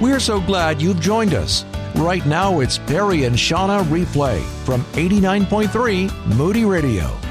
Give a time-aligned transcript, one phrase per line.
[0.00, 1.64] We're so glad you've joined us.
[1.96, 7.27] Right now, it's Perry and Shauna Replay from 89.3 Moody Radio.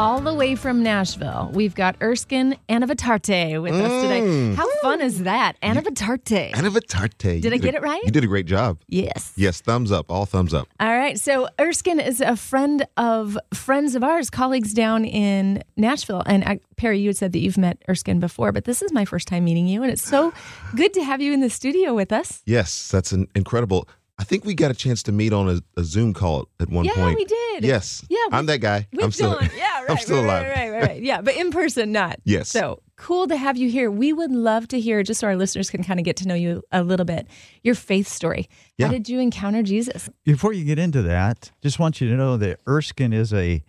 [0.00, 4.22] All the way from Nashville, we've got Erskine Anavitarte with us today.
[4.22, 4.54] Mm.
[4.54, 5.60] How fun is that?
[5.60, 6.52] Anavitarte.
[6.52, 7.42] Anavitarte.
[7.42, 8.02] Did I get it right?
[8.04, 8.78] You did a great job.
[8.88, 9.34] yes.
[9.36, 10.10] Yes, thumbs up.
[10.10, 10.68] All thumbs up.
[10.80, 11.20] All right.
[11.20, 16.22] So Erskine is a friend of friends of ours, colleagues down in Nashville.
[16.24, 19.04] And I, Perry, you had said that you've met Erskine before, but this is my
[19.04, 19.82] first time meeting you.
[19.82, 20.32] And it's so
[20.74, 22.40] good to have you in the studio with us.
[22.46, 23.86] Yes, that's an incredible.
[24.18, 26.84] I think we got a chance to meet on a, a Zoom call at one
[26.84, 27.16] Yeah, point.
[27.16, 27.64] we did.
[27.64, 28.04] Yes.
[28.10, 28.86] Yeah, I'm that guy.
[29.00, 29.38] I'm still.
[29.38, 29.48] done.
[29.56, 29.69] Yeah.
[29.90, 30.42] I'm still right, alive.
[30.42, 31.02] Right, right, right, right.
[31.02, 32.18] Yeah, but in person, not.
[32.24, 32.48] Yes.
[32.48, 33.90] So cool to have you here.
[33.90, 36.34] We would love to hear, just so our listeners can kind of get to know
[36.34, 37.26] you a little bit,
[37.62, 38.48] your faith story.
[38.76, 38.86] Yeah.
[38.86, 40.08] How did you encounter Jesus?
[40.24, 43.62] Before you get into that, just want you to know that Erskine is a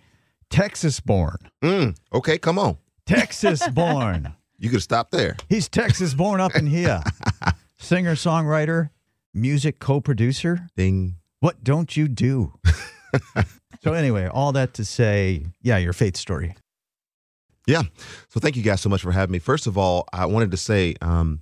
[0.49, 1.37] Texas born.
[1.63, 2.77] Mm, okay, come on.
[3.05, 4.35] Texas born.
[4.61, 5.37] You could stop there.
[5.49, 7.01] He's Texas born up in here.
[7.79, 8.91] Singer, songwriter,
[9.33, 10.67] music co producer.
[10.77, 11.15] Ding.
[11.39, 12.53] What don't you do?
[13.83, 16.55] So, anyway, all that to say, yeah, your faith story.
[17.67, 17.83] Yeah.
[18.29, 19.39] So thank you guys so much for having me.
[19.39, 21.41] First of all, I wanted to say um,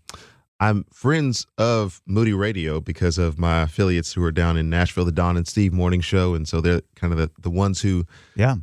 [0.59, 5.11] I'm friends of Moody Radio because of my affiliates who are down in Nashville, the
[5.13, 6.33] Don and Steve morning show.
[6.35, 8.55] And so they're kind of the, the ones who Yeah.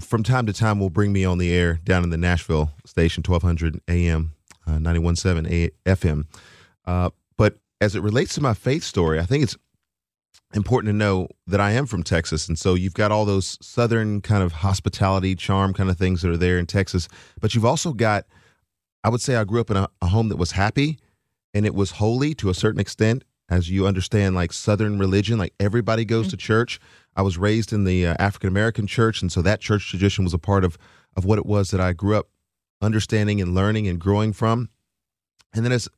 [0.00, 3.22] from time to time will bring me on the air down in the Nashville station,
[3.26, 4.32] 1200 AM,
[4.66, 6.24] uh, 91.7 A- FM.
[6.86, 9.56] Uh, but as it relates to my faith story, I think it's
[10.54, 12.48] important to know that I am from Texas.
[12.48, 16.30] And so you've got all those Southern kind of hospitality, charm kind of things that
[16.30, 17.08] are there in Texas.
[17.40, 18.26] But you've also got,
[19.04, 20.98] I would say I grew up in a, a home that was happy
[21.52, 23.24] and it was holy to a certain extent.
[23.48, 26.80] As you understand, like Southern religion, like everybody goes to church.
[27.14, 30.34] I was raised in the uh, African American church, and so that church tradition was
[30.34, 30.76] a part of
[31.16, 32.28] of what it was that I grew up
[32.82, 34.68] understanding and learning and growing from.
[35.54, 35.88] And then as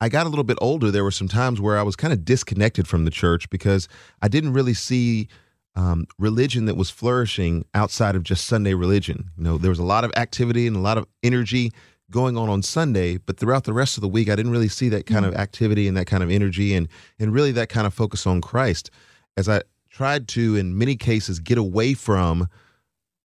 [0.00, 2.24] I got a little bit older, there were some times where I was kind of
[2.24, 3.88] disconnected from the church because
[4.20, 5.28] I didn't really see
[5.74, 9.30] um, religion that was flourishing outside of just Sunday religion.
[9.36, 11.72] You know, there was a lot of activity and a lot of energy
[12.10, 14.88] going on on Sunday, but throughout the rest of the week, I didn't really see
[14.90, 17.94] that kind of activity and that kind of energy and and really that kind of
[17.94, 18.90] focus on Christ.
[19.36, 22.48] As I tried to, in many cases, get away from,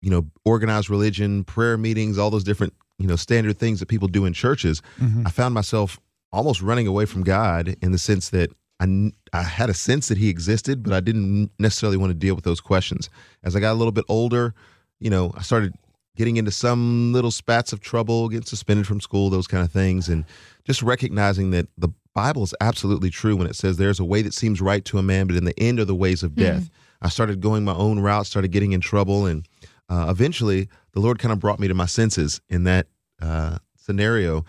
[0.02, 4.08] you know, organized religion, prayer meetings, all those different you know standard things that people
[4.08, 4.82] do in churches,
[5.26, 5.98] I found myself
[6.34, 8.50] almost running away from God in the sense that
[8.80, 12.34] I, I had a sense that He existed, but I didn't necessarily want to deal
[12.34, 13.08] with those questions.
[13.42, 14.54] As I got a little bit older,
[15.00, 15.74] you know, I started
[16.16, 20.08] getting into some little spats of trouble, getting suspended from school, those kind of things,
[20.08, 20.24] and
[20.64, 24.34] just recognizing that the Bible is absolutely true when it says there's a way that
[24.34, 26.70] seems right to a man, but in the end are the ways of death.
[27.02, 29.46] I started going my own route, started getting in trouble, and
[29.88, 32.86] uh, eventually the Lord kind of brought me to my senses in that
[33.20, 34.44] uh, scenario.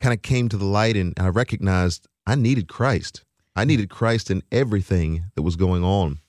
[0.00, 3.24] Kind of came to the light, and I recognized I needed Christ.
[3.56, 6.20] I needed Christ in everything that was going on.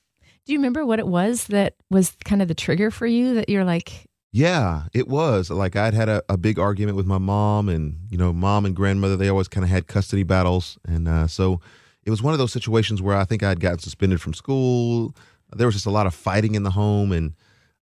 [0.46, 3.50] Do you remember what it was that was kind of the trigger for you that
[3.50, 5.52] you're like, Yeah, it was.
[5.52, 8.75] Like I'd had a, a big argument with my mom, and you know, mom and
[8.75, 11.62] grandmother they always kind of had custody battles, and uh, so
[12.03, 15.16] it was one of those situations where I think I'd gotten suspended from school.
[15.56, 17.34] There was just a lot of fighting in the home, and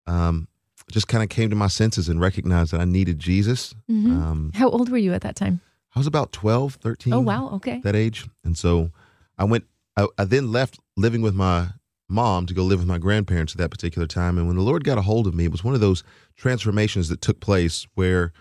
[0.06, 0.50] um,
[0.92, 3.74] just kind of came to my senses and recognized that I needed Jesus.
[3.90, 5.62] Um, how old were you at that time?
[5.98, 7.50] I was about 12, 13 Oh, wow.
[7.54, 7.82] Okay.
[7.84, 8.28] that age.
[8.44, 8.92] And so
[9.36, 9.64] I went,
[9.98, 11.70] I, I then left living with my
[12.08, 14.38] mom to go live with my grandparents at that particular time.
[14.38, 16.04] And when the Lord got a hold of me, it was one of those
[16.36, 18.32] transformations that took place where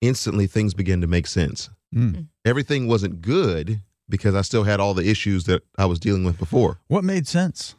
[0.00, 1.70] instantly things began to make sense.
[1.94, 2.26] Mm.
[2.44, 6.38] Everything wasn't good because I still had all the issues that I was dealing with
[6.38, 6.80] before.
[6.88, 7.76] What made sense?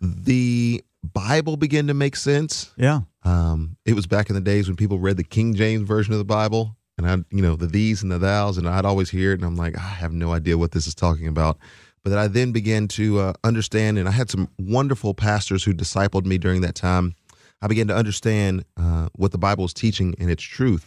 [0.00, 2.72] The Bible began to make sense.
[2.76, 3.02] Yeah.
[3.22, 6.18] Um, it was back in the days when people read the King James version of
[6.18, 9.32] the Bible, and I, you know, the these and the thous, and I'd always hear
[9.32, 11.58] it, and I'm like, I have no idea what this is talking about.
[12.04, 16.26] But I then began to uh, understand, and I had some wonderful pastors who discipled
[16.26, 17.14] me during that time.
[17.62, 20.86] I began to understand uh, what the Bible is teaching and its truth,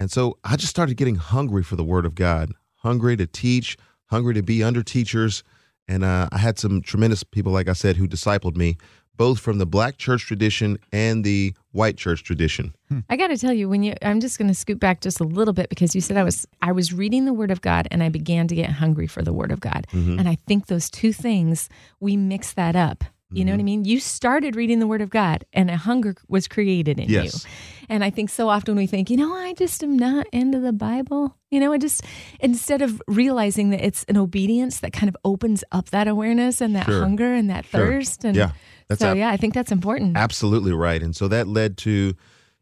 [0.00, 3.76] and so I just started getting hungry for the Word of God, hungry to teach,
[4.06, 5.42] hungry to be under teachers,
[5.86, 8.78] and uh, I had some tremendous people, like I said, who discipled me,
[9.16, 12.74] both from the Black church tradition and the white church tradition.
[12.88, 13.00] Hmm.
[13.08, 15.24] I got to tell you, when you, I'm just going to scoot back just a
[15.24, 18.02] little bit because you said I was, I was reading the Word of God and
[18.02, 20.18] I began to get hungry for the Word of God, mm-hmm.
[20.18, 21.68] and I think those two things
[22.00, 23.04] we mix that up.
[23.34, 23.64] You know what I mm-hmm.
[23.64, 23.84] mean?
[23.86, 27.44] You started reading the Word of God, and a hunger was created in Yes.
[27.44, 27.50] you.
[27.88, 30.72] And I think so often we think, you know, I just am not into the
[30.72, 31.36] Bible.
[31.50, 32.02] You know, I just
[32.40, 36.76] instead of realizing that it's an obedience that kind of opens up that awareness and
[36.76, 37.00] that Sure.
[37.00, 37.80] hunger and that Sure.
[37.80, 38.24] thirst.
[38.24, 38.52] And Yeah.
[38.92, 40.16] That's so ab- yeah, I think that's important.
[40.16, 41.02] Absolutely right.
[41.02, 42.14] And so that led to,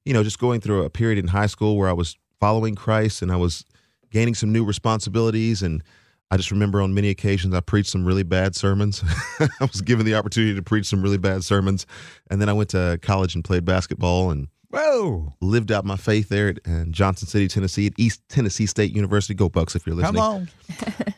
[0.04, 3.22] you know, just going through a period in high school where I was following Christ
[3.22, 3.64] and I was
[4.10, 5.62] gaining some new responsibilities.
[5.62, 5.82] And
[6.30, 9.02] I just remember on many occasions I preached some really bad sermons.
[9.40, 11.86] I was given the opportunity to preach some really bad sermons.
[12.30, 15.34] And then I went to college and played basketball and Whoa.
[15.40, 19.34] lived out my faith there at in Johnson City, Tennessee, at East Tennessee State University.
[19.34, 20.22] Go Bucs if you're listening.
[20.22, 20.48] Come on.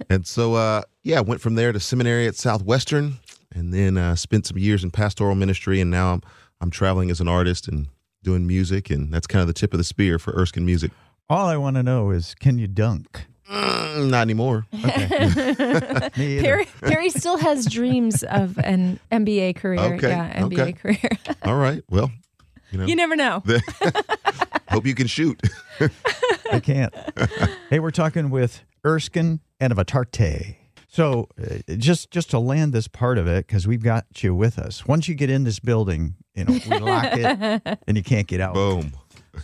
[0.08, 3.18] And so, uh, yeah, I went from there to seminary at Southwestern,
[3.54, 5.80] and then uh, spent some years in pastoral ministry.
[5.80, 6.22] And now I'm
[6.60, 7.88] I'm traveling as an artist and
[8.22, 10.90] doing music, and that's kind of the tip of the spear for Erskine Music.
[11.28, 13.26] All I want to know is can you dunk?
[13.50, 14.66] Mm, not anymore.
[14.72, 14.80] Me
[16.38, 16.42] either.
[16.42, 19.80] Perry, Perry still has dreams of an NBA career.
[19.94, 20.72] Okay, Yeah, NBA okay.
[20.72, 21.10] career.
[21.44, 21.82] All right.
[21.90, 22.10] Well,
[22.70, 23.42] you know, you never know.
[24.70, 25.40] hope you can shoot.
[26.50, 26.94] I can't.
[27.68, 30.56] hey, we're talking with Erskine Anavitarte.
[30.94, 34.58] So, uh, just just to land this part of it, because we've got you with
[34.58, 34.84] us.
[34.86, 38.42] Once you get in this building, you know we lock it, and you can't get
[38.42, 38.52] out.
[38.52, 38.92] Boom.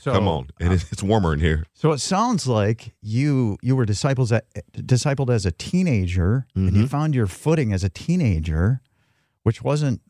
[0.03, 1.65] So, Come on, and it's, it's warmer in here.
[1.73, 6.81] So it sounds like you you were disciples at, discipled as a teenager, and Mm-hmm.
[6.83, 8.83] you found your footing as a teenager,
[9.45, 10.03] which wasn't,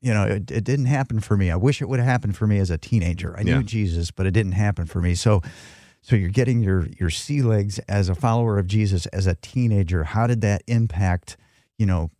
[0.00, 1.52] you know, it, it didn't happen for me.
[1.52, 3.36] I wish it would have happened for me as a teenager.
[3.38, 3.58] I Yeah.
[3.58, 5.14] knew Jesus, but it didn't happen for me.
[5.14, 5.40] So,
[6.02, 10.04] so you're getting your your sea legs as a follower of Jesus as a teenager.
[10.04, 11.36] How did that impact,
[11.78, 12.10] you know,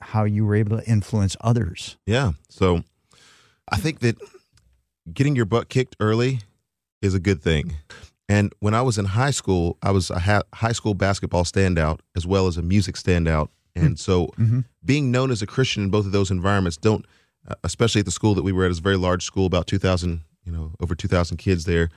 [0.00, 1.96] how you were able to influence others?
[2.06, 2.32] Yeah.
[2.48, 2.82] So
[3.70, 4.16] I think that
[5.12, 6.40] getting your butt kicked early
[7.02, 7.74] is a good thing.
[8.28, 12.00] And when I was in high school, I was a ha- high school basketball standout
[12.14, 13.48] as well as a music standout.
[13.74, 14.30] And so
[14.84, 17.06] being known as a Christian in both of those environments don't
[17.48, 19.66] uh, especially at the school that we were at, is a very large school, about
[19.66, 21.88] 2000, you know, over 2000 kids there.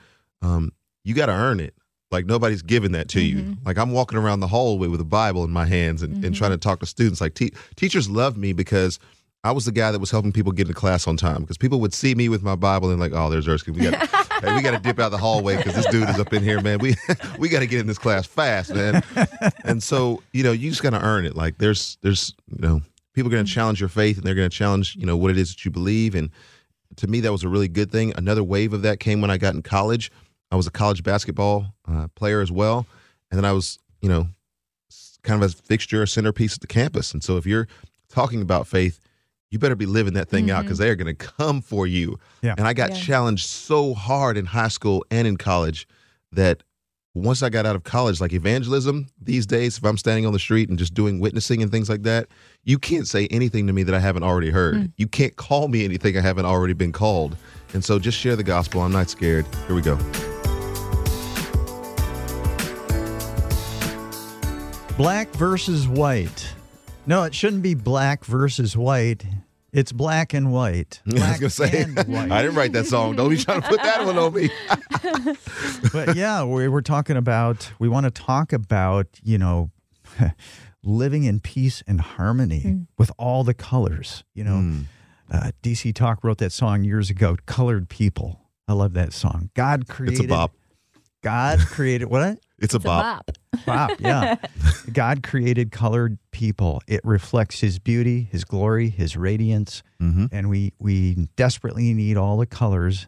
[0.41, 0.71] Um,
[1.03, 1.73] you got to earn it.
[2.11, 3.37] Like nobody's giving that to you.
[3.37, 3.65] Mm-hmm.
[3.65, 6.51] Like I'm walking around the hallway with a Bible in my hands and, and trying
[6.51, 6.59] mm-hmm.
[6.59, 7.21] to talk to students.
[7.21, 8.99] Like te- teachers love me because
[9.43, 11.41] I was the guy that was helping people get into class on time.
[11.41, 13.73] Because people would see me with my Bible and like, oh, there's Erskine.
[13.73, 14.09] We got
[14.41, 16.61] hey, we got to dip out the hallway because this dude is up in here,
[16.61, 16.79] man.
[16.79, 16.95] We
[17.39, 19.01] we got to get in this class fast, man.
[19.63, 21.35] and so you know, you just got to earn it.
[21.35, 22.81] Like there's there's you know,
[23.13, 23.55] people are going to mm-hmm.
[23.55, 25.71] challenge your faith and they're going to challenge you know what it is that you
[25.71, 26.13] believe.
[26.13, 26.29] And
[26.97, 28.13] to me, that was a really good thing.
[28.17, 30.11] Another wave of that came when I got in college.
[30.51, 32.85] I was a college basketball uh, player as well,
[33.31, 34.27] and then I was you know
[35.23, 37.13] kind of a fixture, a centerpiece at the campus.
[37.13, 37.67] And so if you're
[38.09, 38.99] talking about faith,
[39.51, 42.17] you better be living that thing out because they are going to come for you.
[42.41, 42.55] Yeah.
[42.57, 42.97] And I got Yeah.
[42.97, 45.87] challenged so hard in high school and in college
[46.31, 46.63] that
[47.13, 50.39] once I got out of college, like evangelism these days, if I'm standing on the
[50.39, 52.27] street and just doing witnessing and things like that,
[52.63, 54.91] you can't say anything to me that I haven't already heard.
[54.97, 57.35] You can't call me anything I haven't already been called.
[57.73, 58.81] And so just share the gospel.
[58.81, 59.45] I'm not scared.
[59.67, 59.97] Here we go.
[65.01, 66.53] Black versus white.
[67.07, 69.25] No, it shouldn't be black versus white.
[69.73, 71.01] It's black and white.
[71.09, 72.07] I was going to say, white.
[72.31, 73.15] I didn't write that song.
[73.15, 74.51] Don't be trying to put that one on me.
[75.91, 79.71] but yeah, we we're talking about, we want to talk about, you know,
[80.83, 84.23] living in peace and harmony with all the colors.
[84.35, 84.81] You know, Hmm.
[85.31, 88.39] uh, DC Talk wrote that song years ago, Colored People.
[88.67, 89.49] I love that song.
[89.55, 90.19] God created.
[90.19, 90.51] It's a bop.
[91.23, 92.37] God created what?
[92.61, 93.25] It's a It's a bop.
[93.25, 93.65] bop.
[93.65, 94.35] Bop, yeah.
[94.93, 96.81] God created colored people.
[96.87, 100.25] It reflects his beauty, his glory, his radiance, Mm-hmm.
[100.31, 103.07] and we we desperately need all the colors,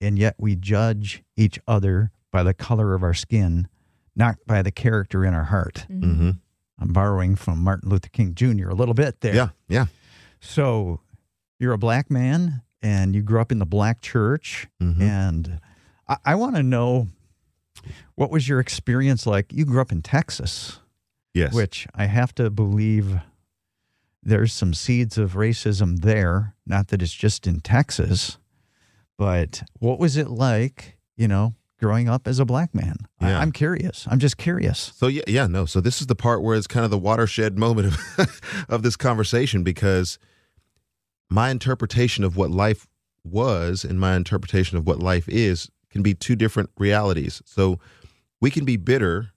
[0.00, 3.68] and yet we judge each other by the color of our skin,
[4.16, 5.84] not by the character in our heart.
[5.90, 6.30] Mm-hmm.
[6.78, 8.70] I'm borrowing from Martin Luther King Jr.
[8.70, 9.34] a little bit there.
[9.34, 9.86] Yeah, yeah.
[10.40, 11.00] So
[11.58, 14.66] you're a black man and you grew up in the black church.
[14.82, 15.00] Mhm.
[15.00, 15.60] And
[16.08, 17.08] I, I want to know
[18.14, 19.52] what was your experience like?
[19.52, 20.78] You grew up in Texas,
[21.34, 21.52] Yes.
[21.54, 23.16] which I have to believe
[24.22, 26.54] there's some seeds of racism there.
[26.66, 28.38] Not that it's just in Texas,
[29.18, 32.96] but what was it like, you know, growing up as a black man?
[33.20, 33.38] Yeah.
[33.38, 34.06] I, I'm curious.
[34.10, 34.92] I'm just curious.
[34.94, 35.64] So yeah, yeah, no.
[35.66, 37.88] So this is the part where it's kind of the watershed moment
[38.18, 40.18] of of this conversation because
[41.30, 42.86] my interpretation of what life
[43.24, 47.42] was and my interpretation of what life is can be two different realities.
[47.44, 47.78] So
[48.40, 49.30] we can be bitter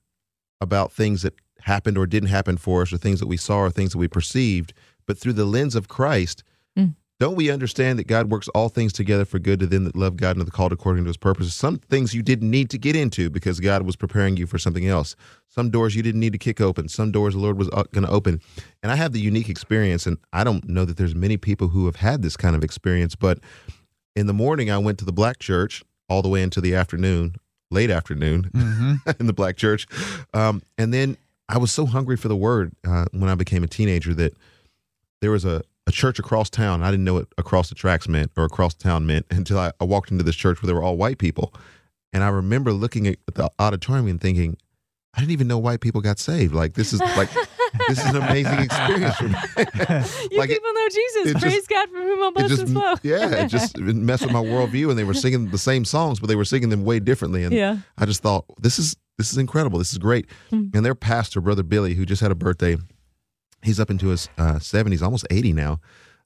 [0.62, 3.70] about things that happened or didn't happen for us or things that we saw or
[3.70, 4.74] things that we perceived,
[5.06, 6.44] but through the lens of Christ,
[6.78, 6.96] Mm.
[7.20, 10.18] don't we understand that God works all things together for good to them that love
[10.18, 11.56] God and are called according to his purposes?
[11.56, 14.86] Some things you didn't need to get into because God was preparing you for something
[14.86, 15.16] else.
[15.48, 16.90] Some doors you didn't need to kick open.
[16.90, 18.42] Some doors the Lord was going to open.
[18.84, 21.86] And I have the unique experience, and I don't know that there's many people who
[21.86, 23.40] have had this kind of experience, but
[24.16, 27.36] in the morning I went to the black church all the way into the afternoon,
[27.72, 28.52] late afternoon
[29.20, 29.88] in the black church.
[30.34, 31.18] Um, and then
[31.50, 34.36] I was so hungry for the word uh, when I became a teenager that
[35.22, 36.84] there was a, a church across town.
[36.84, 39.84] I didn't know what across the tracks meant or across town meant until I, I
[39.84, 41.54] walked into this church where they were all white people.
[42.14, 44.58] And I remember looking at the auditorium and thinking,
[45.14, 46.54] I didn't even know white people got saved.
[46.54, 47.30] Like this is like
[47.88, 49.36] this is an amazing experience for me.
[50.32, 51.41] You Like, it- people know Jesus.
[51.41, 52.96] Praise just- God from whom all blessings flow.
[53.03, 56.20] yeah, it just it messed with my worldview, and they were singing the same songs,
[56.20, 57.44] but they were singing them way differently.
[57.44, 57.77] And Yeah.
[57.98, 59.79] I just thought this is this is incredible.
[59.79, 60.27] This is great.
[60.50, 60.65] Hmm.
[60.74, 62.77] And their pastor, brother Billy, who just had a birthday,
[63.63, 65.79] he's up into his uh, seventies, almost eighty now.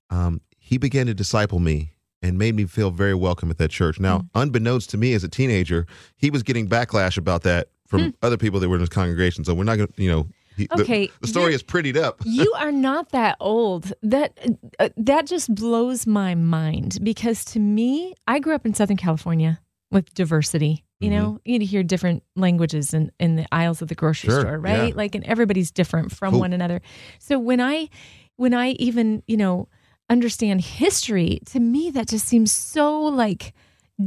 [0.09, 3.99] Um, he began to disciple me and made me feel very welcome at that church.
[3.99, 4.25] Now, Hmm.
[4.41, 5.85] unbeknownst to me as a teenager,
[6.17, 9.43] he was getting backlash about that from other people that were in his congregation.
[9.45, 10.27] So we're not going to, you know.
[10.59, 10.81] He, the-.
[10.83, 12.21] Okay, the, story is prettied up.
[12.25, 13.93] you are not that old.
[14.03, 14.37] That
[14.79, 19.59] uh, that just blows my mind because to me, I grew up in Southern California
[19.91, 20.85] with diversity.
[21.01, 24.59] You know, you hear different languages in, in the aisles of the grocery Sure, store,
[24.59, 24.89] right?
[24.89, 24.95] yeah.
[24.95, 26.41] Like, and everybody's different from Cool.
[26.41, 26.81] one another.
[27.19, 27.87] So when I
[28.35, 29.69] when I even you know
[30.09, 33.53] understand history, to me that just seems so like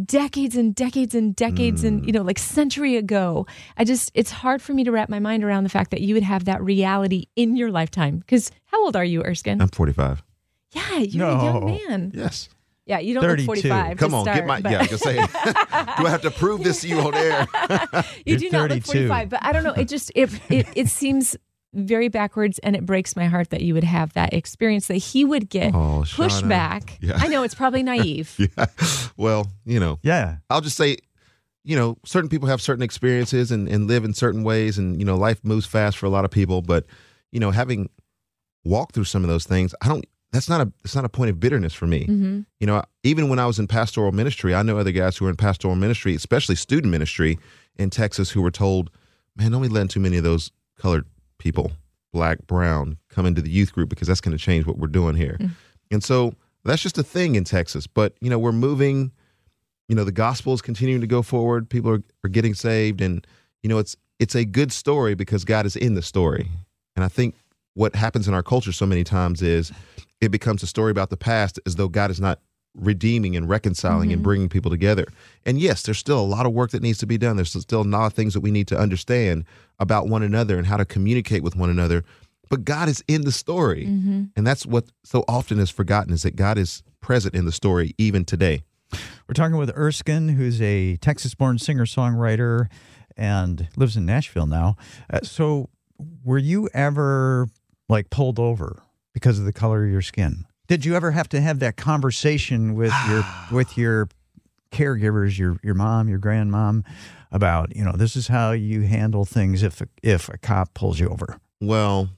[0.07, 2.07] decades and decades and decades and mm.
[2.07, 3.47] you know like century ago
[3.77, 6.15] i just it's hard for me to wrap my mind around the fact that you
[6.15, 10.23] would have that reality in your lifetime because how old are you erskine I'm 45.
[10.71, 12.49] yeah you're a young man Yes.
[12.87, 13.43] yeah you don't 32.
[13.43, 14.61] look 45 Come on, start, get my.
[14.63, 15.17] but- Yeah, I say.
[15.99, 17.47] do I have to prove this to you on air?
[18.25, 20.89] you You're do not look 45 but i don't know it just it, it it
[20.89, 21.37] seems
[21.75, 25.25] very backwards and it breaks my heart that you would have that experience that he
[25.25, 26.29] would get Oh, Shauna.
[26.43, 27.17] pushback Yeah.
[27.17, 28.67] i know it's probably naive yeah.
[29.17, 30.37] Well, you know, Yeah.
[30.51, 30.99] I'll just say,
[31.65, 35.05] you know, certain people have certain experiences and, and live in certain ways, and you
[35.05, 36.61] know, life moves fast for a lot of people.
[36.61, 36.87] But
[37.31, 37.89] you know, having
[38.65, 40.05] walked through some of those things, I don't.
[40.33, 40.73] That's not a.
[40.85, 42.05] It's not a point of bitterness for me.
[42.07, 45.25] hmm You know, even when I was in pastoral ministry, I know other guys who
[45.27, 47.39] were in pastoral ministry, especially student ministry
[47.77, 48.91] in Texas, who were told,
[49.37, 51.07] "Man, don't be letting too many of those colored
[51.43, 51.73] people,
[52.13, 55.17] black, brown, come into the youth group because that's going to change what we're doing
[55.17, 55.47] here." Hmm.
[55.91, 56.35] And so
[56.65, 57.87] that's just a thing in Texas.
[57.87, 59.13] But you know, we're moving.
[59.89, 61.69] You know, the gospel is continuing to go forward.
[61.69, 63.27] People are, are getting saved, and
[63.63, 66.49] you know, it's it's a good story because God is in the story.
[66.95, 67.35] And I think
[67.75, 69.73] what happens in our culture so many times is
[70.21, 72.39] it becomes a story about the past as though God is not
[72.75, 75.07] redeeming and reconciling and bringing people together.
[75.45, 77.37] And yes, there's still a lot of work that needs to be done.
[77.37, 79.45] There's still a lot of things that we need to understand
[79.79, 82.05] about one another and how to communicate with one another.
[82.49, 83.85] But God is in the story.
[84.37, 87.95] And that's what so often is forgotten is that God is present in the story
[87.99, 88.63] even today.
[89.27, 92.67] We're talking with Erskine, who's a Texas born singer songwriter
[93.17, 94.77] and lives in Nashville now.
[95.11, 95.71] Uh, so,
[96.25, 97.49] were you ever
[97.89, 98.83] like pulled over
[99.15, 100.45] because of the color of your skin?
[100.69, 104.09] Did you ever have to have that conversation with your with your
[104.71, 106.85] caregivers, your your mom, your grandmom,
[107.31, 111.09] about you know this is how you handle things if if a cop pulls you
[111.09, 111.39] over?
[111.61, 112.09] Well,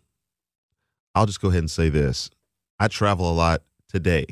[1.14, 2.30] I'll just go ahead and say this.
[2.78, 4.26] I travel a lot today.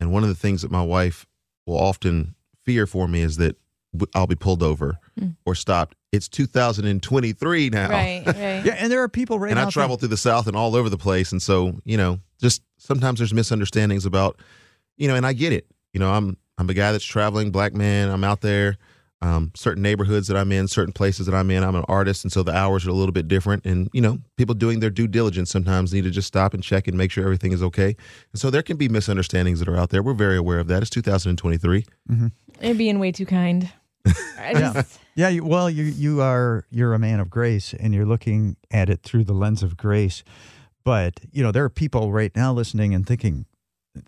[0.00, 1.26] And one of the things that my wife
[1.64, 2.34] will often
[2.64, 3.56] fear for me is that
[4.14, 4.98] I'll be pulled over
[5.44, 5.96] or stopped.
[6.12, 7.88] It's 2023 now.
[7.88, 9.66] right right Yeah, and there are people right and now.
[9.66, 11.32] I travel through the South and all over the place.
[11.32, 14.38] And so, you know, just sometimes there's misunderstandings about,
[14.96, 15.66] you know, and I get it.
[15.92, 18.10] You know, I'm I'm a guy that's traveling, black man.
[18.10, 18.76] I'm out there,
[19.22, 21.62] um, certain neighborhoods that I'm in, certain places that I'm in.
[21.64, 23.64] I'm an artist, and so the hours are a little bit different.
[23.64, 26.88] And you know, people doing their due diligence sometimes need to just stop and check
[26.88, 27.96] and make sure everything is okay.
[28.32, 30.02] And so there can be misunderstandings that are out there.
[30.02, 30.82] We're very aware of that.
[30.82, 31.84] It's 2023.
[32.60, 33.72] You're being way too kind.
[34.38, 34.82] I Yeah.
[35.14, 38.88] Yeah, you, well, you you are you're a man of grace, and you're looking at
[38.88, 40.24] it through the lens of grace.
[40.84, 43.46] But you know, there are people right now listening and thinking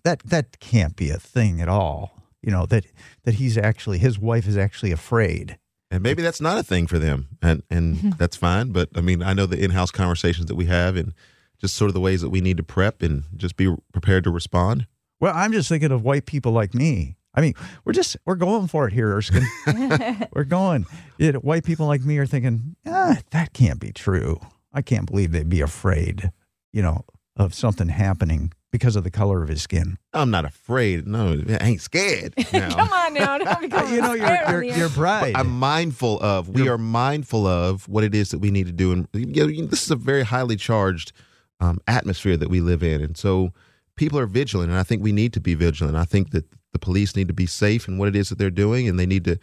[0.03, 2.23] that that can't be a thing at all.
[2.43, 2.87] You know that
[3.25, 5.59] that he's actually his wife is actually afraid.
[5.91, 8.73] And maybe that's not a thing for them, and and that's fine.
[8.73, 11.13] But I mean, I know the in-house conversations that we have, and
[11.61, 14.31] just sort of the ways that we need to prep and just be prepared to
[14.31, 14.87] respond.
[15.21, 17.17] Well, I'm just thinking of white people like me.
[17.35, 19.47] I mean, we're just we're going for it here, Erskine.
[20.33, 20.87] we're going.
[21.19, 24.41] It, white people like me are thinking, ah, that can't be true.
[24.73, 26.31] I can't believe they'd be afraid,
[26.73, 27.05] you know,
[27.37, 29.99] of something happening because of the color of his skin.
[30.13, 31.07] I'm not afraid.
[31.07, 32.35] No, I ain't scared.
[32.53, 32.75] Now.
[32.75, 33.39] come on now.
[33.39, 34.95] Don't become you know, you're scared you're, the you're air.
[34.95, 35.35] bride.
[35.37, 36.49] I'm mindful of.
[36.49, 39.67] We are mindful of what it is that we need to do, and you know,
[39.67, 41.13] this is a very highly charged
[41.61, 43.53] um, atmosphere that we live in, and so
[43.97, 45.97] people are vigilant, and I think we need to be vigilant.
[45.97, 48.51] I think that the police need to be safe in what it is that they're
[48.51, 49.39] doing, and they need to,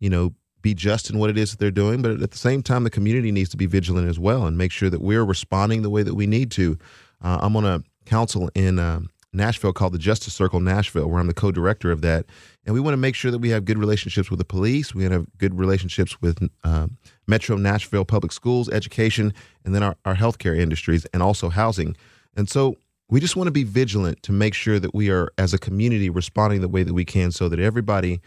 [0.00, 2.00] you know, be just in what it is that they're doing.
[2.00, 4.72] But at the same time, the community needs to be vigilant as well, and make
[4.72, 6.78] sure that we're responding the way that we need to.
[7.22, 8.78] Uh, I'm on a council in.
[8.78, 12.24] Um, Nashville called the Justice Circle Nashville, where I'm the co-director of that,
[12.64, 14.94] and we want to make sure that we have good relationships with the police.
[14.94, 20.14] We have good relationships with um, Metro Nashville Public Schools, education, and then our, our
[20.16, 21.96] healthcare industries, and also housing.
[22.34, 22.76] And so
[23.08, 26.10] we just want to be vigilant to make sure that we are, as a community,
[26.10, 28.20] responding the way that we can, so that everybody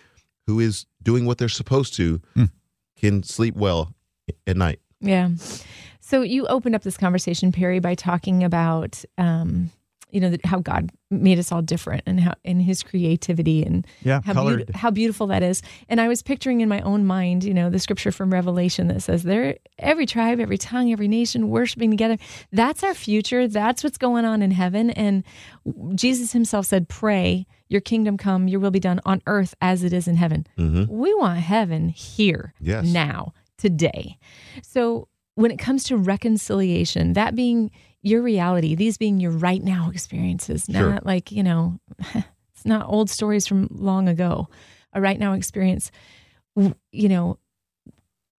[0.47, 2.49] who is doing what they're supposed to Mm.
[2.97, 3.93] can sleep well
[4.47, 4.79] at night.
[5.01, 5.29] Yeah.
[6.01, 9.69] So you opened up this conversation, Perry, by talking about, um,
[10.11, 14.21] you know, how God made us all different and how in His creativity and Yeah,
[14.23, 15.61] how, beaut- how beautiful that is.
[15.87, 19.01] And I was picturing in my own mind, you know, the scripture from Revelation that
[19.01, 22.17] says there, every tribe, every tongue, every nation worshiping together.
[22.51, 23.47] That's our future.
[23.47, 24.89] That's what's going on in heaven.
[24.91, 25.23] And
[25.95, 29.93] Jesus Himself said, "Pray, Your kingdom come, Your will be done on earth as it
[29.93, 30.91] is in heaven." Mm-hmm.
[30.91, 32.85] We want heaven here, Yes.
[32.85, 34.17] now, today.
[34.63, 39.89] So when it comes to reconciliation, that being your reality, these being your right now
[39.89, 40.91] experiences, Sure.
[40.91, 41.79] not like, you know,
[42.15, 44.47] it's not old stories from long ago,
[44.93, 45.91] a right now experience.
[46.55, 47.39] You know,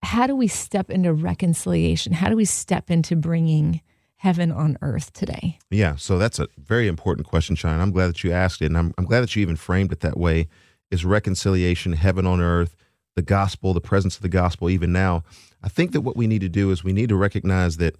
[0.02, 2.12] how do we step into reconciliation?
[2.12, 3.82] How do we step into bringing
[4.16, 5.58] heaven on earth today?
[5.70, 7.80] Yeah, so that's a very important question, Sean.
[7.80, 10.00] I'm glad that you asked it, and I'm, I'm glad that you even framed it
[10.00, 10.48] that way.
[10.90, 12.74] Is reconciliation, heaven on earth,
[13.14, 15.22] the gospel, the presence of the gospel, even now?
[15.62, 17.96] I think that what we need to do is we need to recognize that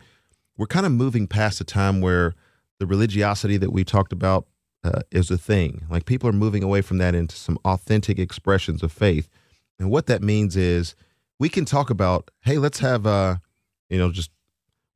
[0.57, 2.35] we're kind of moving past a time where
[2.79, 4.47] the religiosity that we talked about
[4.85, 5.85] uh, is a thing.
[5.91, 9.29] Like people are moving away from that into some authentic expressions of faith,
[9.79, 10.95] and what that means is
[11.39, 13.37] we can talk about, hey, let's have, uh,
[13.89, 14.31] you know, just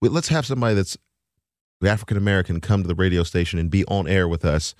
[0.01, 0.97] we- let's have somebody that's
[1.85, 4.75] African American come to the radio station and be on air with us,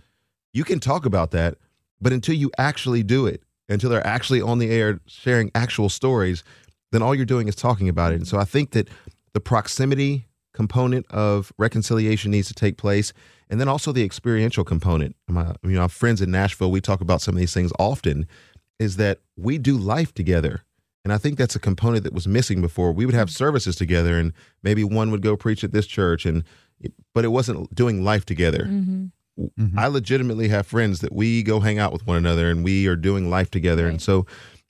[0.53, 1.57] you can talk about that.
[2.01, 6.45] But until you actually do it, until they're actually on the air sharing actual stories,
[6.93, 8.17] then all you're doing is talking about it.
[8.17, 8.89] And so I think that
[9.33, 13.13] the proximity component of reconciliation needs to take place.
[13.51, 15.17] And then also the experiential component.
[15.29, 18.27] My, you know, our friends in Nashville, we talk about some of these things often,
[18.79, 20.63] is that we do life together.
[21.05, 22.91] And I think that's a component that was missing before.
[22.93, 24.33] We would have services together and
[24.63, 26.43] maybe one would go preach at this church and
[27.15, 28.65] but it wasn't doing life together.
[28.65, 29.07] Mm-hmm.
[29.59, 29.77] Mhm.
[29.77, 32.97] I legitimately have friends that we go hang out with one another and we are
[32.97, 33.87] doing life together.
[33.89, 34.27] And so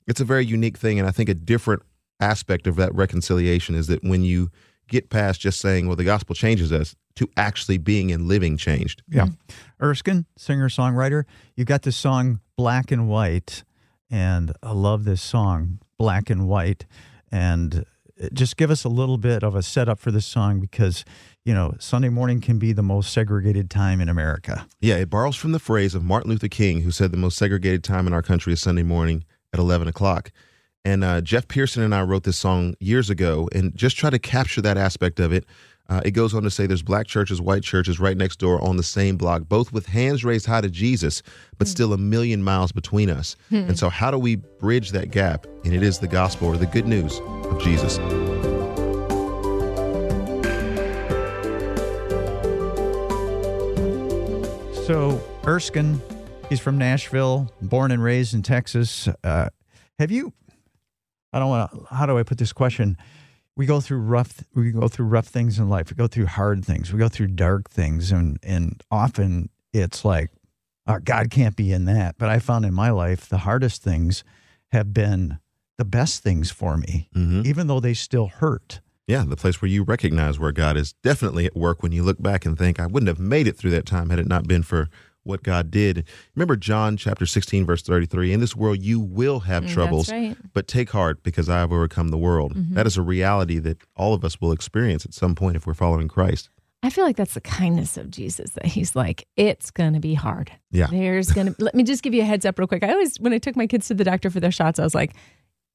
[0.07, 0.97] it's a very unique thing.
[0.99, 1.83] And I think a different
[2.19, 4.49] aspect of that reconciliation is that when you
[4.87, 9.01] get past just saying, well, the gospel changes us to actually being and living changed.
[9.09, 9.27] Yeah.
[9.81, 11.23] Erskine, singer songwriter,
[11.55, 13.63] you got this song Black and White,
[14.09, 16.85] and I love this song, Black and White.
[17.31, 17.85] And
[18.21, 21.03] uh, just give us a little bit of a setup for this song because,
[21.43, 24.67] you know, Sunday morning can be the most segregated time in America.
[24.79, 27.83] Yeah, it borrows from the phrase of Martin Luther King, who said the most segregated
[27.83, 30.31] time in our country is Sunday morning at 11 o'clock.
[30.85, 34.19] And uh, Jeff Pearson and I wrote this song years ago and just try to
[34.19, 35.45] capture that aspect of it.
[35.89, 38.77] Uh, it goes on to say there's black churches, white churches right next door on
[38.77, 41.21] the same block, both with hands raised high to Jesus,
[41.57, 43.35] but still a million miles between us.
[43.67, 45.45] And so, how do we bridge that gap?
[45.63, 47.95] And it is the gospel or the good news of Jesus.
[54.87, 56.01] So, Erskine,
[56.49, 59.07] he's from Nashville, born and raised in Texas.
[59.23, 59.49] Uh,
[59.99, 60.33] have you?
[61.35, 61.93] I don't want to.
[61.93, 62.95] How do I put this question?
[63.57, 64.41] We go through rough.
[64.55, 65.89] We go through rough things in life.
[65.89, 66.93] We go through hard things.
[66.93, 70.31] We go through dark things, and and often it's like,
[70.87, 72.15] oh, God can't be in that.
[72.17, 74.23] But I found in my life the hardest things
[74.71, 75.39] have been
[75.77, 78.79] the best things for me, hmm even though they still hurt.
[79.05, 82.21] Yeah, the place where you recognize where God is definitely at work when you look
[82.21, 84.63] back and think, I wouldn't have made it through that time had it not been
[84.63, 84.89] for
[85.25, 86.05] what God did.
[86.35, 90.39] Remember John chapter 16, verse 33 In this world you will have troubles, Mm, That's
[90.39, 90.53] right.
[90.53, 92.53] but take heart because I have overcome the world.
[92.55, 92.73] Mhm.
[92.75, 95.73] That is a reality that all of us will experience at some point if we're
[95.73, 96.49] following Christ.
[96.83, 100.13] I feel like that's the kindness of Jesus that he's like, it's going to be
[100.13, 100.51] hard.
[100.71, 100.85] Yeah.
[100.91, 102.83] There's going to, let me just give you a heads up real quick.
[102.83, 104.93] I always, when I took my kids to the doctor for their shots, I was
[104.93, 105.15] like,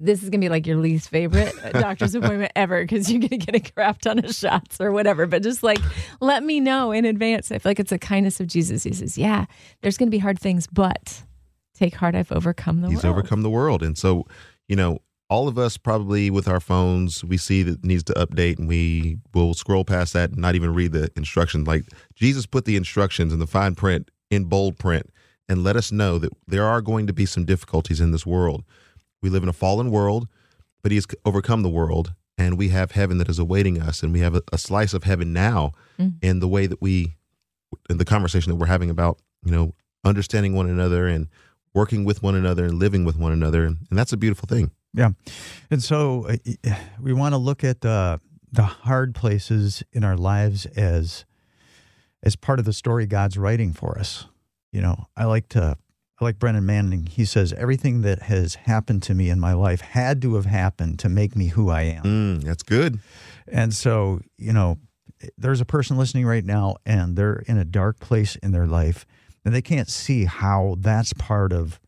[0.01, 3.21] this is going to be like your least favorite uh, doctor's appointment ever because you're
[3.21, 5.27] going to get a crap ton of shots or whatever.
[5.27, 5.79] But just like,
[6.21, 7.53] let me know in advance.
[7.53, 8.83] I feel like it's the kindness of Jesus.
[8.83, 9.45] He says, yeah,
[9.83, 11.23] there's going to be hard things, but
[11.75, 12.15] take heart.
[12.15, 13.19] I've overcome the He's world.
[13.19, 13.83] overcome the world.
[13.83, 14.25] And so,
[14.69, 18.13] you know, all of us probably with our phones, we see that it needs to
[18.15, 21.69] update and we will scroll past that and not even read the instructions.
[21.69, 21.85] Like
[22.15, 25.09] Jesus put the instructions in the fine print in bold print
[25.49, 28.65] and let us know that there are going to be some difficulties in this world.
[29.23, 30.29] We live in a fallen world,
[30.83, 34.03] but He has overcome the world and we have heaven that is awaiting us.
[34.03, 36.15] And we have a, a slice of heaven now Mm.
[36.23, 37.17] in the way that we,
[37.91, 41.29] in the conversation that we're having about, you know, understanding one another and
[41.75, 43.65] working with one another and living with one another.
[43.67, 44.71] And, and that's a beautiful thing.
[44.95, 45.11] Yeah,
[45.71, 46.37] and so uh,
[47.01, 48.19] we want to look at the
[48.51, 51.25] the hard places in our lives as
[52.23, 54.27] as part of the story God's writing for us.
[54.73, 55.77] You know, I like to I
[56.21, 57.07] like Brennan Manning.
[57.07, 60.99] He says everything that has happened to me in my life had to have happened
[61.01, 62.03] to make me who I am.
[62.03, 62.99] Mm, that's good.
[63.49, 64.79] And so, you know,
[65.37, 69.07] there's a person listening right now and they're in a dark place in their life
[69.45, 71.81] and they can't see how that's part of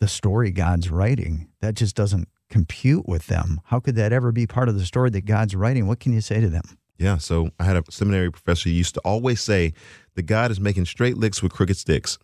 [0.00, 1.48] the story God's writing.
[1.60, 3.60] That just doesn't compute with them.
[3.64, 5.86] How could that ever be part of the story that God's writing?
[5.86, 6.62] What can you say to them?
[6.98, 9.72] Yeah, so I had a seminary professor who used to always say
[10.14, 12.18] that God is making straight licks with crooked sticks.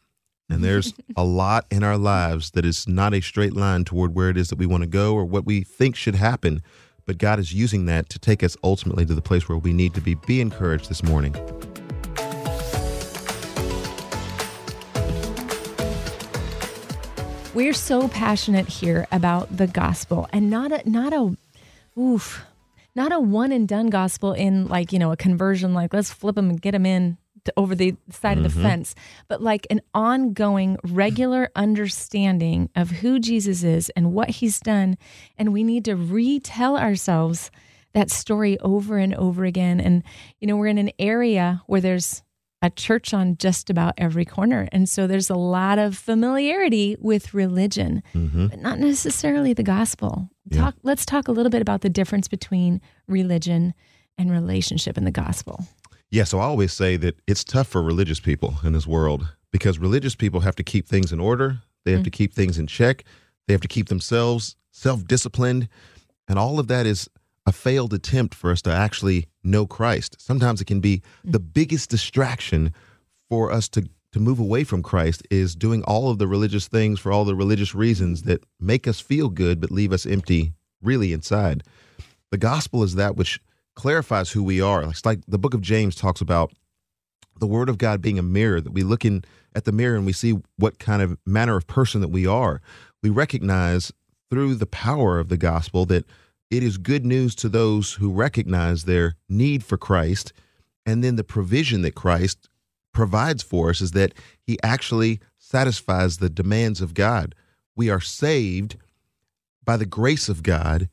[0.50, 4.28] And there's a lot in our lives that is not a straight line toward where
[4.28, 6.62] it is that we want to go or what we think should happen.
[7.06, 9.94] But God is using that to take us ultimately to the place where we need
[9.94, 10.14] to be.
[10.14, 11.34] Be encouraged this morning.
[17.52, 21.36] We're so passionate here about the gospel and not a not a
[21.98, 22.44] oof,
[22.94, 26.36] not a one and done gospel in like, you know, a conversion like let's flip
[26.36, 27.18] them and get them in
[27.56, 28.62] over the side of the mm-hmm.
[28.62, 28.94] fence,
[29.28, 34.96] but like an ongoing regular understanding of who Jesus is and what he's done
[35.36, 37.50] and we need to retell ourselves
[37.92, 40.02] that story over and over again and
[40.40, 42.22] you know, we're in an area where there's
[42.62, 44.68] a church on just about every corner.
[44.70, 48.48] And so there's a lot of familiarity with religion, mm-hmm.
[48.48, 50.28] but not necessarily the gospel.
[50.52, 53.72] Talk let's talk a little bit about the difference between religion
[54.18, 55.64] and relationship in the gospel.
[56.10, 59.78] Yeah, so I always say that it's tough for religious people in this world because
[59.78, 62.14] religious people have to keep things in order, they have to mm.
[62.14, 63.04] keep things in check,
[63.46, 65.68] they have to keep themselves self disciplined.
[66.28, 67.08] And all of that is
[67.46, 70.16] a failed attempt for us to actually know Christ.
[70.20, 71.32] Sometimes it can be mm.
[71.32, 72.74] the biggest distraction
[73.28, 76.98] for us to, to move away from Christ is doing all of the religious things
[76.98, 81.12] for all the religious reasons that make us feel good but leave us empty really
[81.12, 81.62] inside.
[82.30, 83.40] The gospel is that which
[83.74, 84.82] clarifies who we are.
[84.84, 86.52] It's like the book of James talks about
[87.38, 90.06] the word of God being a mirror that we look in at the mirror and
[90.06, 92.60] we see what kind of manner of person that we are.
[93.02, 93.92] We recognize
[94.30, 96.04] through the power of the gospel that
[96.50, 100.32] it is good news to those who recognize their need for Christ
[100.86, 102.48] and then the provision that Christ
[102.92, 107.34] provides for us is that he actually satisfies the demands of God.
[107.76, 108.76] We are saved
[109.64, 110.88] by the grace of God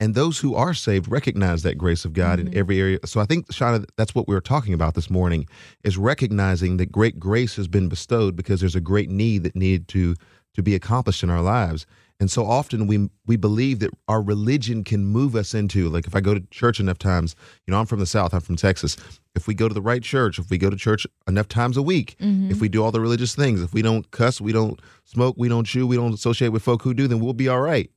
[0.00, 2.58] and those who are saved recognize that grace of God in mm-hmm.
[2.58, 2.98] every area.
[3.04, 5.48] So I think, Shauna, that's what we were talking about this morning:
[5.84, 9.88] is recognizing that great grace has been bestowed because there's a great need that needed
[9.88, 10.14] to
[10.54, 11.86] to be accomplished in our lives.
[12.20, 16.16] And so often we we believe that our religion can move us into like if
[16.16, 18.96] I go to church enough times, you know, I'm from the South, I'm from Texas.
[19.36, 21.82] If we go to the right church, if we go to church enough times a
[21.82, 22.58] week, if mm-hmm.
[22.58, 25.64] we do all the religious things, if we don't cuss, we don't smoke, we don't
[25.64, 27.88] chew, we don't associate with folk who do, then we'll be all right.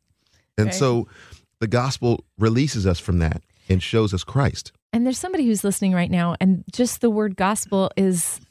[0.57, 1.07] And so
[1.61, 4.73] the gospel releases us from that and shows us Christ.
[4.91, 8.41] And there's somebody who's listening right now, and just the word gospel is,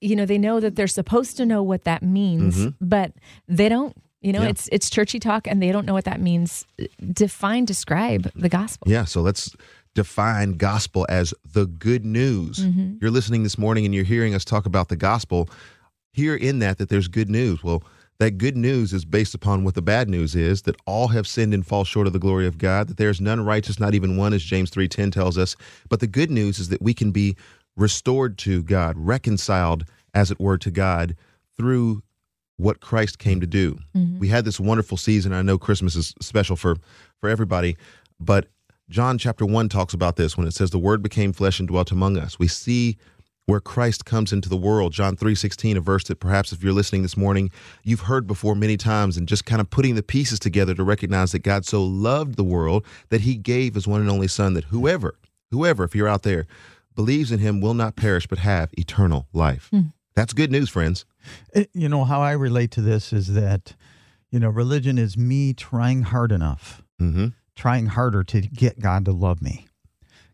[0.00, 3.12] you know, they know that they're supposed to know what that means, but
[3.46, 3.96] they don't.
[4.24, 4.44] You know, Mm-hmm.
[4.44, 4.50] Yeah.
[4.50, 6.64] it's it's churchy talk, and they don't know what that means.
[7.12, 8.88] Define, describe the gospel.
[8.90, 9.54] Yeah, so let's
[9.96, 12.64] define gospel as the good news.
[13.00, 15.48] You're listening this morning and you're hearing us talk about the gospel.
[16.12, 17.64] Hear in that that there's good news.
[17.64, 17.82] Well,
[18.22, 21.52] that good news is based upon what the bad news is that all have sinned
[21.52, 24.32] and fall short of the glory of God, that there's none righteous, not even one,
[24.32, 25.56] as James 3:10 tells us.
[25.88, 27.36] But the good news is that we can be
[27.76, 31.16] restored to God, reconciled, as it were, to God
[31.56, 32.02] through
[32.58, 33.78] what Christ came to do.
[33.96, 34.20] Mm-hmm.
[34.20, 35.32] We had this wonderful season.
[35.32, 36.76] I know Christmas is special for
[37.20, 37.76] for everybody,
[38.20, 38.48] but
[38.88, 41.90] John chapter 1 talks about this when it says the word became flesh and dwelt
[41.90, 42.38] among us.
[42.38, 42.98] We see
[43.52, 44.94] where Christ comes into the world.
[44.94, 47.50] John 3:16, a verse that perhaps if you're listening this morning,
[47.84, 51.32] you've heard before many times and just kind of putting the pieces together to recognize
[51.32, 54.64] that God so loved the world that he gave his one and only son that
[54.64, 55.16] whoever,
[55.50, 56.46] whoever if you're out there
[56.94, 59.70] believes in him will not perish but have eternal life.
[60.14, 61.04] That's good news, friends.
[61.54, 63.74] It- you know how I relate to this is that
[64.30, 67.34] you know religion is me trying hard enough Mhm.
[67.54, 69.66] trying harder to get god to love me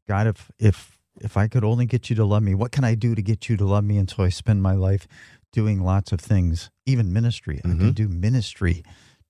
[0.07, 2.95] god if if if i could only get you to love me what can i
[2.95, 5.07] do to get you to love me and so i spend my life
[5.53, 8.83] doing lots of things even ministry i can do ministry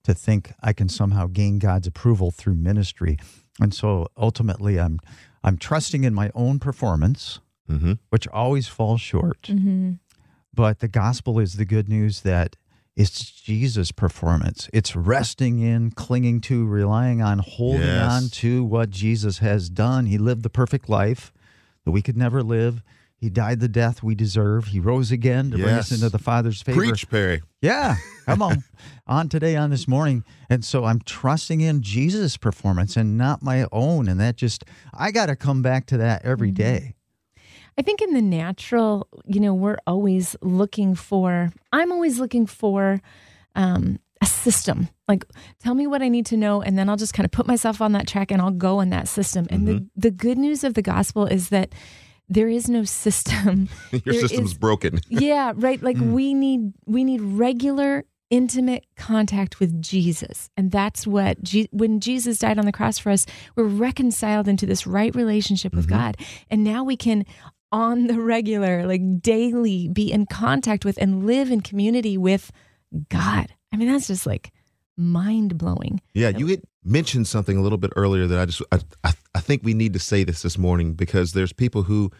[0.04, 3.16] to think i can somehow gain god's approval through ministry
[3.60, 4.98] and so ultimately i'm
[5.44, 7.98] i'm trusting in my own performance Mhm.
[8.10, 9.92] which always falls short Mm-hmm.
[10.54, 12.56] but the gospel is the good news that
[12.96, 14.68] it's Jesus' performance.
[14.72, 18.10] It's resting in, clinging to, relying on, holding Yes.
[18.10, 20.06] on to what Jesus has done.
[20.06, 21.30] He lived the perfect life
[21.88, 22.82] that we could never live.
[23.16, 24.66] He died the death we deserve.
[24.66, 26.78] He rose again to bring us into the Father's favor.
[26.78, 27.40] Preach, Perry.
[27.62, 27.96] Yeah,
[28.26, 28.62] come on.
[29.06, 30.22] on today, on this morning.
[30.50, 34.06] And so I'm trusting in Jesus' performance and not my own.
[34.06, 36.94] And that just, I got to come back to that every day.
[37.78, 43.00] I think in the natural, you know, we're always looking for, I'm always looking for
[43.54, 44.88] um, a system.
[45.06, 45.24] Like,
[45.60, 47.80] tell me what I need to know, and then I'll just kind of put myself
[47.80, 49.46] on that track and I'll go in that system.
[49.50, 49.84] And the, mm-hmm.
[49.96, 51.72] the good news of the gospel is that
[52.28, 53.68] there is no system.
[53.90, 55.00] Your There system's is- broken.
[55.08, 55.82] yeah, right.
[55.82, 56.12] Like mm.
[56.12, 60.50] we need we need regular intimate contact with Jesus.
[60.56, 63.24] And that's what, Je- when Jesus died on the cross for us,
[63.56, 65.96] we're reconciled into this right relationship with mm-hmm.
[65.98, 66.16] God.
[66.50, 67.24] And now we can,
[67.72, 72.50] on the regular, like daily, be in contact with and live in community with
[73.08, 73.54] God.
[73.72, 74.52] I mean, that's just like
[74.96, 76.00] mind blowing.
[76.14, 79.40] Yeah, you had mentioned something a little bit earlier that I just I, I, I
[79.40, 82.10] think we need to say this this morning because there's people who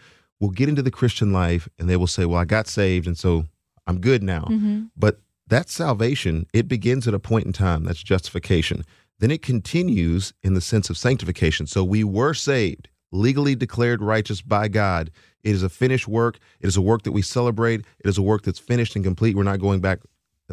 [0.40, 3.18] will get into the Christian life and they will say, "Well, I got saved and
[3.18, 3.44] so
[3.86, 4.84] I'm good now." Mm-hmm.
[4.96, 7.84] But that salvation, it begins at a point in time.
[7.84, 8.84] That's justification.
[9.18, 11.66] Then it continues in the sense of sanctification.
[11.66, 15.10] So we were saved, legally declared righteous by God.
[15.42, 16.38] It is a finished work.
[16.60, 17.80] It is a work that we celebrate.
[17.80, 19.34] It is a work that's finished and complete.
[19.34, 20.00] We're not going back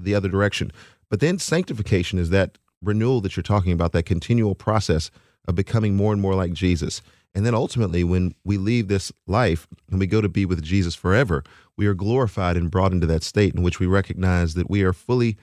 [0.04, 0.72] the other direction.
[1.10, 5.12] But then sanctification is that renewal that you're talking about, that continual process
[5.48, 7.02] of becoming more and more like Jesus.
[7.34, 10.96] And then ultimately, when we leave this life and we go to be with Jesus
[10.96, 11.44] forever,
[11.78, 14.94] we are glorified and brought into that state in which we recognize that we are
[14.94, 15.38] fully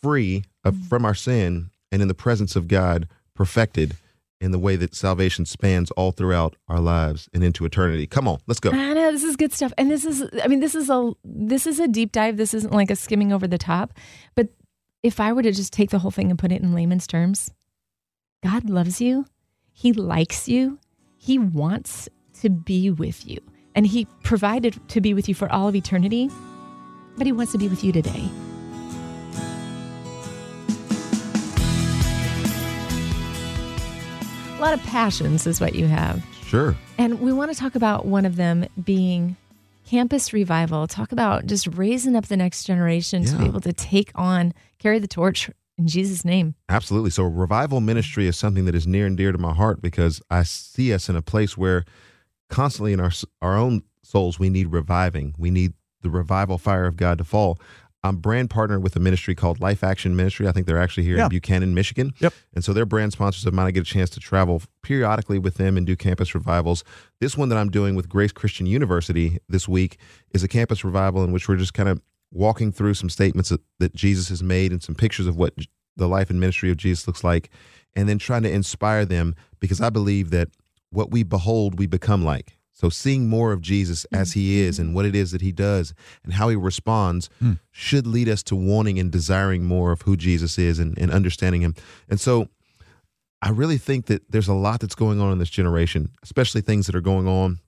[0.00, 0.88] free of, mm.
[0.88, 3.96] from our sin and in the presence of God, perfected
[4.42, 8.08] in the way that salvation spans all throughout our lives and into eternity.
[8.08, 8.70] Come on, let's go.
[8.70, 11.66] I know this is good stuff, and this is I mean this is a this
[11.66, 12.36] is a deep dive.
[12.36, 13.94] This isn't like a skimming over the top.
[14.34, 14.48] But
[15.02, 17.52] if I were to just take the whole thing and put it in layman's terms,
[18.42, 19.26] God loves you.
[19.72, 20.78] He likes you.
[21.16, 22.08] He wants
[22.40, 23.38] to be with you,
[23.76, 26.28] and He provided to be with you for all of eternity.
[27.16, 28.28] But He wants to be with you today.
[34.62, 36.24] A lot of passions is what you have.
[36.44, 36.76] Sure.
[36.96, 39.36] And we want to talk about one of them being
[39.84, 40.86] campus revival.
[40.86, 45.00] Talk about just raising up the next generation to be able to take on, carry
[45.00, 46.54] the torch in Jesus' name.
[46.68, 47.10] Absolutely.
[47.10, 50.44] So, revival ministry is something that is near and dear to my heart because I
[50.44, 51.84] see us in a place where
[52.48, 55.34] constantly in our our own souls we need reviving.
[55.36, 55.72] We need
[56.02, 57.58] the revival fire of God to fall.
[58.04, 60.48] I'm brand partnered with a ministry called Life Action Ministry.
[60.48, 61.24] I think they're actually here Yeah.
[61.24, 62.12] in Buchanan, Michigan.
[62.18, 62.34] Yep.
[62.54, 63.66] And so they're brand sponsors of mine.
[63.66, 66.82] I get a chance to travel periodically with them and do campus revivals.
[67.20, 69.98] This one that I'm doing with Grace Christian University this week
[70.34, 72.00] is a campus revival in which we're just kind of
[72.32, 75.54] walking through some statements that, that Jesus has made and some pictures of what
[75.96, 77.50] the life and ministry of Jesus looks like,
[77.94, 80.48] and then trying to inspire them because I believe that
[80.90, 82.58] what we behold, we become like.
[82.72, 84.96] So seeing more of Jesus as he is and mm-hmm.
[84.96, 87.52] what it is that he does and how he responds hmm.
[87.70, 91.60] should lead us to wanting and desiring more of who Jesus is and, and understanding
[91.60, 91.74] him.
[92.08, 92.48] And so
[93.42, 96.86] I really think that there's a lot that's going on in this generation, especially things
[96.86, 97.58] that are going on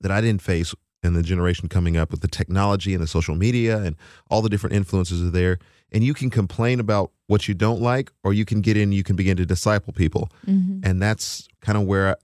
[0.00, 3.34] that I didn't face in the generation coming up with the technology and the social
[3.34, 3.96] media and
[4.30, 5.58] all the different influences are there.
[5.92, 9.02] And you can complain about what you don't like, or you can get in, you
[9.02, 10.30] can begin to disciple people.
[10.46, 10.80] Mm-hmm.
[10.84, 12.14] And that's kind of where I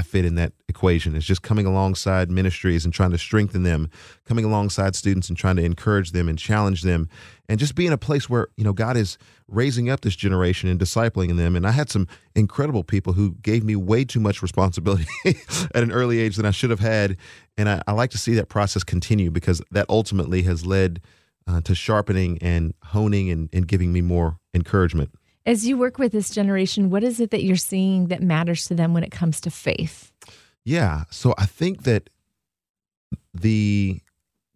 [0.00, 1.14] fit in that equation.
[1.14, 3.90] It's just coming alongside ministries and trying to strengthen them,
[4.24, 7.10] coming alongside students and trying to encourage them and challenge them,
[7.50, 10.80] and just being a place where, you know, God is raising up this generation and
[10.80, 11.54] discipling them.
[11.54, 15.92] And I had some incredible people who gave me way too much responsibility at an
[15.92, 17.18] early age than I should have had.
[17.58, 21.02] And I, I like to see that process continue because that ultimately has led
[21.46, 25.10] uh, to sharpening and honing and, and giving me more encouragement.
[25.44, 28.74] As you work with this generation, what is it that you're seeing that matters to
[28.74, 30.12] them when it comes to faith?
[30.64, 31.04] Yeah.
[31.10, 32.10] So I think that
[33.34, 34.00] the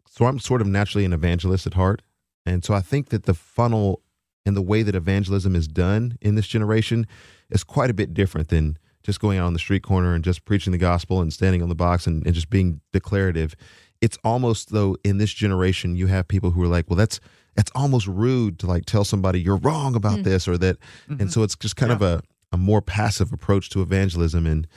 [0.08, 2.02] so I'm sort of naturally an evangelist at heart.
[2.46, 4.02] And so I think that the funnel
[4.46, 7.06] and the way that evangelism is done in this generation
[7.50, 10.44] is quite a bit different than just going out on the street corner and just
[10.44, 13.54] preaching the gospel and standing on the box and, and just being declarative.
[14.00, 17.20] It's almost though in this generation you have people who are like, well, that's
[17.56, 20.24] that's almost rude to like tell somebody you're wrong about mm.
[20.24, 20.76] this or that.
[21.08, 21.44] And so mm-hmm.
[21.44, 24.46] it's just kind of a, a more passive approach to evangelism.
[24.46, 24.68] And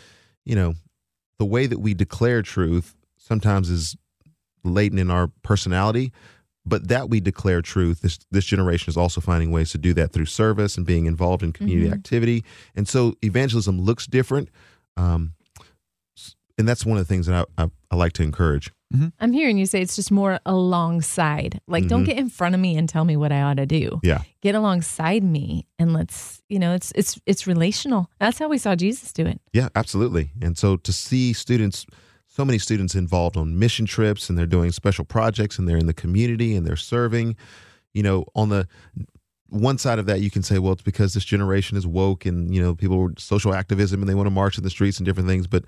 [0.46, 0.74] you know
[1.38, 3.96] the way that we declare truth sometimes is
[4.64, 6.12] latent in our personality
[6.66, 10.12] but that we declare truth this this generation is also finding ways to do that
[10.12, 11.94] through service and being involved in community mm-hmm.
[11.94, 12.44] activity.
[12.76, 14.50] And so evangelism looks different
[14.98, 15.34] um,
[16.58, 19.08] and that's one of the things that I, I, I like to encourage Mm-hmm.
[19.20, 21.62] I'm hearing you say it's just more alongside.
[21.68, 22.06] Like, don't mm-hmm.
[22.08, 24.00] get in front of me and tell me what I ought to do.
[24.04, 28.10] yeah Get alongside me and let's, you know, it's it's it's relational.
[28.20, 29.42] That's how we saw Jesus do it.
[29.54, 30.32] Yeah, absolutely.
[30.42, 31.86] And so to see students,
[32.28, 35.88] so many students involved on mission trips and they're doing special projects and they're in
[35.88, 37.36] the community and they're serving,
[37.94, 38.68] you know, on the
[39.50, 42.54] one side of that, you can say, well, it's because this generation is woke and,
[42.54, 45.06] you know, people are social activism and they want to march in the streets and
[45.06, 45.48] different things.
[45.48, 45.66] But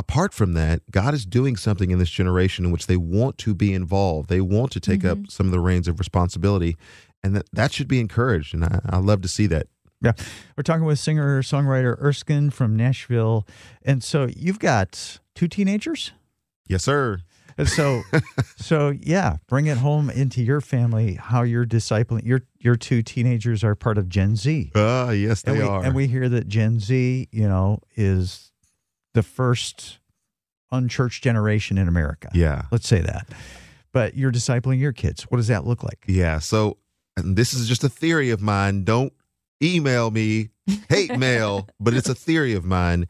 [0.00, 3.54] apart from that, God is doing something in this generation in which they want to
[3.54, 4.30] be involved.
[4.30, 6.76] They want to take up some of the reins of responsibility.
[7.22, 8.54] And that, that should be encouraged.
[8.54, 9.66] And I, I love to see that.
[10.02, 10.12] Yeah.
[10.56, 13.46] We're talking with singer songwriter Erskine from Nashville.
[13.82, 16.12] And so you've got two teenagers?
[16.66, 17.20] Yes, sir.
[17.58, 18.02] And so
[18.56, 23.62] so yeah, bring it home into your family how you're discipling your your two teenagers
[23.62, 24.70] are part of Gen Z.
[24.74, 25.84] Ah, yes, they and we, are.
[25.84, 28.49] And we hear that Gen Z, you know, is
[29.14, 29.98] the first
[30.72, 32.30] unchurched generation in America.
[32.32, 32.62] yeah.
[32.70, 33.28] Let's say that.
[33.92, 35.24] But you're discipling your kids.
[35.24, 36.04] What does that look like?
[36.06, 36.38] Yeah.
[36.38, 36.78] So
[37.16, 38.84] and this is just a theory of mine.
[38.84, 39.12] Don't
[39.62, 40.50] email me
[40.88, 43.06] hate mail, but it's a theory of mine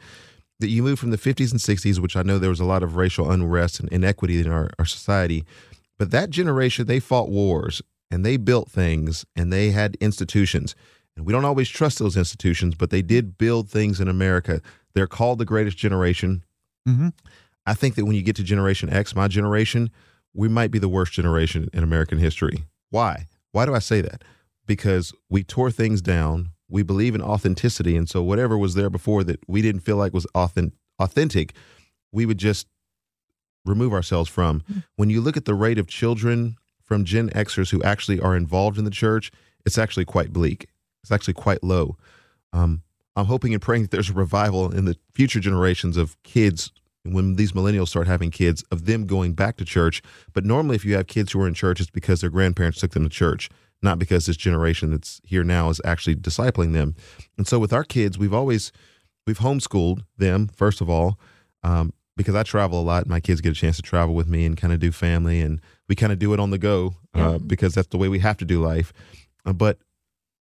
[0.58, 2.82] that you move from the 50s and 60s, which I know there was a lot
[2.82, 5.44] of racial unrest and inequity in our, our society.
[5.98, 10.74] But that generation, they fought wars and they built things and they had institutions.
[11.16, 14.60] And we don't always trust those institutions, but they did build things in America.
[14.94, 16.44] They're called the greatest generation.
[16.88, 17.08] Mm-hmm.
[17.66, 19.90] I think that when you get to Generation X, my generation,
[20.34, 22.64] we might be the worst generation in American history.
[22.90, 23.26] Why?
[23.52, 24.22] Why do I say that?
[24.66, 26.50] Because we tore things down.
[26.68, 27.96] We believe in authenticity.
[27.96, 31.54] And so whatever was there before that we didn't feel like was authentic, authentic
[32.12, 32.66] we would just
[33.64, 34.62] remove ourselves from.
[34.96, 38.78] When you look at the rate of children from Gen Xers who actually are involved
[38.78, 39.30] in the church,
[39.64, 40.66] it's actually quite bleak.
[41.02, 41.96] It's actually quite low.
[42.52, 42.82] Um,
[43.20, 46.72] I'm hoping and praying that there's a revival in the future generations of kids
[47.04, 50.02] when these millennials start having kids of them going back to church.
[50.32, 52.92] But normally, if you have kids who are in church, it's because their grandparents took
[52.92, 53.48] them to church,
[53.82, 56.94] not because this generation that's here now is actually discipling them.
[57.38, 58.72] And so, with our kids, we've always
[59.26, 61.18] we've homeschooled them first of all,
[61.62, 63.06] um, because I travel a lot.
[63.06, 65.60] My kids get a chance to travel with me and kind of do family, and
[65.88, 68.36] we kind of do it on the go uh, because that's the way we have
[68.38, 68.92] to do life.
[69.46, 69.78] Uh, but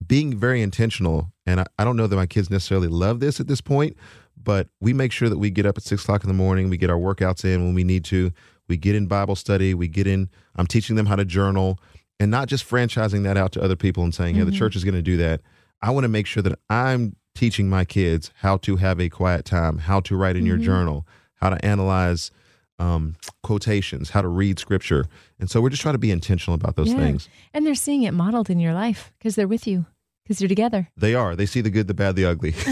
[0.05, 3.47] being very intentional, and I, I don't know that my kids necessarily love this at
[3.47, 3.97] this point,
[4.41, 6.69] but we make sure that we get up at six o'clock in the morning.
[6.69, 8.31] We get our workouts in when we need to.
[8.67, 9.73] We get in Bible study.
[9.73, 10.29] We get in.
[10.55, 11.79] I'm teaching them how to journal,
[12.19, 14.59] and not just franchising that out to other people and saying, "Yeah, the mm-hmm.
[14.59, 15.41] church is going to do that."
[15.81, 19.45] I want to make sure that I'm teaching my kids how to have a quiet
[19.45, 20.65] time, how to write in your mm-hmm.
[20.65, 22.31] journal, how to analyze
[22.79, 25.05] um, quotations, how to read scripture,
[25.39, 26.97] and so we're just trying to be intentional about those Yeah.
[26.97, 27.29] things.
[27.53, 29.85] And they're seeing it modeled in your life because they're with you,
[30.23, 30.89] because you're together.
[30.97, 31.35] They are.
[31.35, 32.51] They see the good, the bad, the ugly.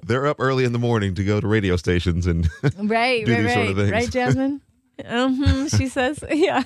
[0.06, 3.38] They're up early in the morning to go to radio stations and Right, Do right,
[3.42, 3.54] these right.
[3.54, 3.90] sort of things.
[3.90, 4.60] Right, Jasmine?
[5.04, 6.62] um, she says, yeah.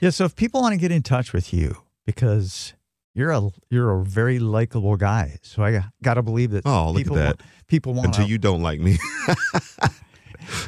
[0.00, 0.10] Yeah.
[0.10, 2.74] So if people want to get in touch with you because
[3.14, 6.66] you're a you're a very likable guy, so I got to believe that.
[6.66, 7.26] Oh, look at that.
[7.38, 8.98] Want, people want until you don't like me.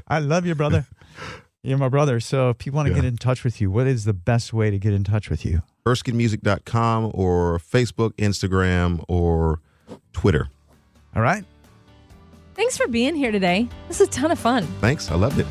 [0.07, 0.87] I love you, brother.
[1.63, 2.21] You're my brother.
[2.21, 3.01] So if people want to Yeah.
[3.01, 5.45] get in touch with you, what is the best way to get in touch with
[5.45, 5.63] you?
[5.87, 9.61] ErskineMusic.com or Facebook, Instagram, or
[10.13, 10.49] Twitter.
[11.17, 11.45] All right.
[12.55, 13.69] Thanks for being here today.
[13.89, 14.65] This is a ton of fun.
[14.81, 15.11] Thanks.
[15.11, 15.47] I loved it.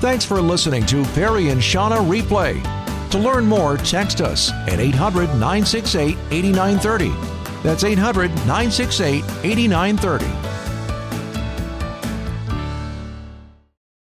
[0.00, 2.60] Thanks for listening to Perry and Shauna Replay.
[3.10, 7.41] To learn more, text us at 800 968 8930.
[7.62, 10.51] That's 800 968 8930.